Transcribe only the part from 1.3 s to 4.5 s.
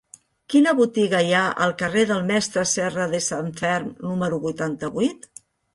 ha al carrer del Mestre Serradesanferm número